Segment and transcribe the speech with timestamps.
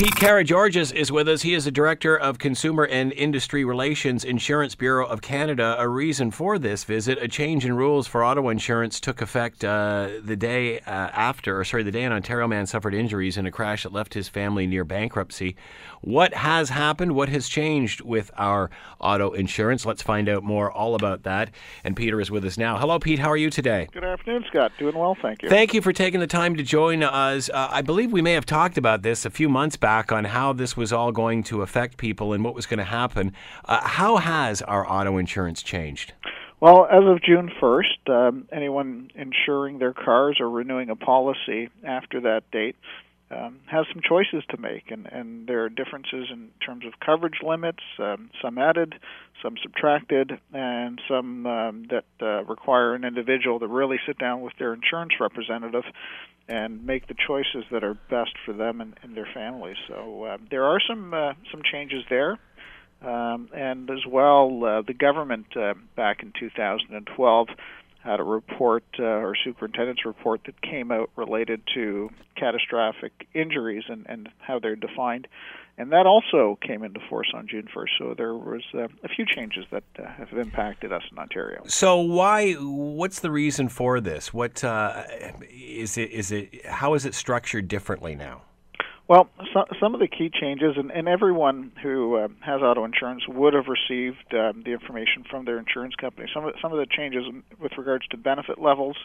[0.00, 1.42] Pete Karageorgos is with us.
[1.42, 5.76] He is the Director of Consumer and Industry Relations, Insurance Bureau of Canada.
[5.78, 10.08] A reason for this visit, a change in rules for auto insurance took effect uh,
[10.22, 13.50] the day uh, after, or sorry, the day an Ontario man suffered injuries in a
[13.50, 15.54] crash that left his family near bankruptcy.
[16.00, 17.14] What has happened?
[17.14, 18.70] What has changed with our
[19.00, 19.84] auto insurance?
[19.84, 21.50] Let's find out more all about that.
[21.84, 22.78] And Peter is with us now.
[22.78, 23.18] Hello, Pete.
[23.18, 23.86] How are you today?
[23.92, 24.72] Good afternoon, Scott.
[24.78, 25.50] Doing well, thank you.
[25.50, 27.50] Thank you for taking the time to join us.
[27.50, 30.52] Uh, I believe we may have talked about this a few months back on how
[30.52, 33.32] this was all going to affect people and what was going to happen.
[33.64, 36.12] Uh, how has our auto insurance changed?
[36.60, 42.20] Well, as of June 1st, um, anyone insuring their cars or renewing a policy after
[42.20, 42.76] that date
[43.30, 47.38] um, has some choices to make, and, and there are differences in terms of coverage
[47.42, 48.94] limits, um, some added,
[49.42, 54.54] some subtracted, and some um, that uh, require an individual to really sit down with
[54.58, 55.84] their insurance representative
[56.48, 59.76] and make the choices that are best for them and, and their families.
[59.86, 62.38] So uh, there are some uh, some changes there.
[63.02, 67.48] Um, and as well, uh, the government uh, back in 2012
[68.02, 74.06] had a report uh, or superintendent's report that came out related to catastrophic injuries and,
[74.08, 75.28] and how they're defined.
[75.76, 77.88] And that also came into force on June 1st.
[77.98, 81.62] So there was uh, a few changes that uh, have impacted us in Ontario.
[81.66, 82.52] So why?
[82.54, 84.32] What's the reason for this?
[84.34, 85.04] What uh,
[85.50, 86.10] is it?
[86.10, 86.66] Is it?
[86.66, 88.42] How is it structured differently now?
[89.10, 93.24] Well, so, some of the key changes, and, and everyone who uh, has auto insurance
[93.26, 96.28] would have received um, the information from their insurance company.
[96.32, 97.24] Some of, some of the changes
[97.60, 98.96] with regards to benefit levels,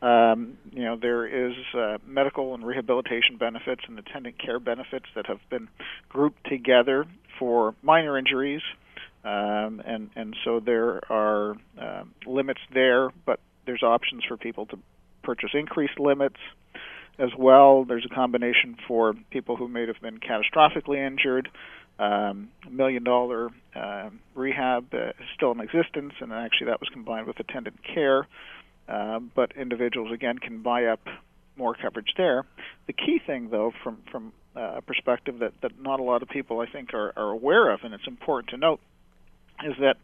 [0.00, 5.26] um, you know, there is uh, medical and rehabilitation benefits and attendant care benefits that
[5.26, 5.66] have been
[6.08, 7.04] grouped together
[7.36, 8.62] for minor injuries,
[9.24, 14.78] um, and and so there are uh, limits there, but there's options for people to
[15.24, 16.38] purchase increased limits
[17.18, 17.84] as well.
[17.84, 21.48] There's a combination for people who may have been catastrophically injured.
[21.98, 27.38] Um, million dollar uh, rehab uh, still in existence, and actually that was combined with
[27.38, 28.26] attendant care.
[28.88, 31.00] Uh, but individuals again can buy up
[31.56, 32.44] more coverage there.
[32.86, 36.28] The key thing, though, from from uh, a perspective that, that not a lot of
[36.28, 38.80] people I think are, are aware of, and it's important to note,
[39.64, 39.96] is that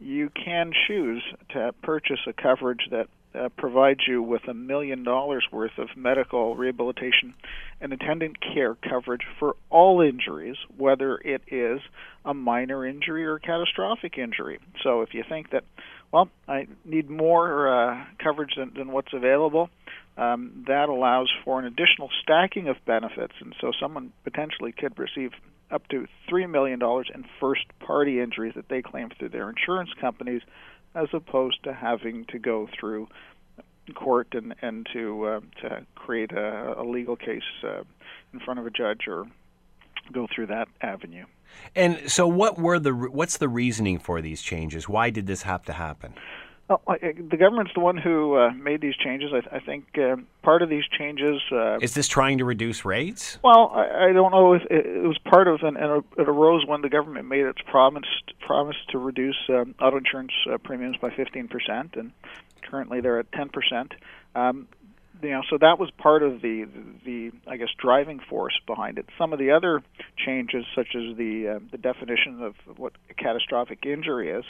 [0.00, 5.44] you can choose to purchase a coverage that uh, provides you with a million dollars
[5.50, 7.34] worth of medical rehabilitation
[7.80, 11.80] and attendant care coverage for all injuries, whether it is
[12.24, 14.60] a minor injury or catastrophic injury.
[14.82, 15.64] So if you think that,
[16.12, 19.68] well, I need more uh, coverage than, than what's available,
[20.16, 25.32] um, that allows for an additional stacking of benefits, and so someone potentially could receive
[25.70, 30.42] up to $3 million in first party injuries that they claim through their insurance companies
[30.94, 33.08] as opposed to having to go through
[33.94, 37.82] court and and to uh, to create a, a legal case uh,
[38.32, 39.26] in front of a judge or
[40.12, 41.24] go through that avenue.
[41.74, 44.88] And so, what were the what's the reasoning for these changes?
[44.88, 46.14] Why did this have to happen?
[46.68, 49.32] Well, the government's the one who uh, made these changes.
[49.34, 53.38] I, I think uh, part of these changes uh, is this trying to reduce rates.
[53.44, 56.64] Well, I, I don't know if it, it was part of, and, and it arose
[56.66, 58.06] when the government made its promise
[58.40, 62.12] promise to reduce um, auto insurance uh, premiums by 15 percent, and
[62.62, 63.92] currently they're at 10 percent.
[64.34, 64.66] Um,
[65.22, 68.98] you know, so that was part of the, the, the I guess driving force behind
[68.98, 69.06] it.
[69.18, 69.82] Some of the other
[70.16, 74.44] changes, such as the uh, the definition of what a catastrophic injury is,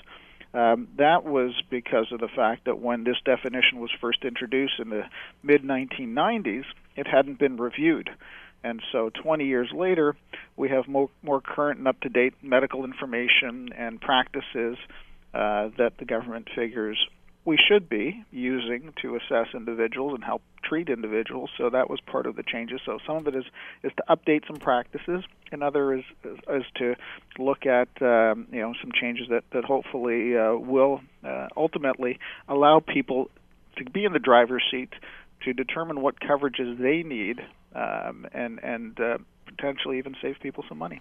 [0.54, 4.88] um, that was because of the fact that when this definition was first introduced in
[4.88, 5.02] the
[5.42, 6.64] mid 1990s,
[6.96, 8.08] it hadn't been reviewed.
[8.62, 10.16] And so 20 years later,
[10.56, 14.78] we have more, more current and up to date medical information and practices
[15.34, 16.98] uh, that the government figures
[17.44, 21.50] we should be using to assess individuals and help treat individuals.
[21.56, 22.80] So that was part of the changes.
[22.84, 23.44] So some of it is
[23.82, 26.94] is to update some practices, and other is is, is to
[27.38, 32.80] look at um, you know some changes that that hopefully uh, will uh, ultimately allow
[32.80, 33.30] people
[33.76, 34.92] to be in the driver's seat
[35.44, 37.40] to determine what coverages they need
[37.74, 41.00] um, and and uh, potentially even save people some money.